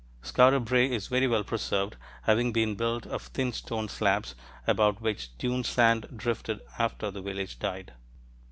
[0.23, 4.33] Skara Brae is very well preserved, having been built of thin stone slabs
[4.65, 7.93] about which dune sand drifted after the village died.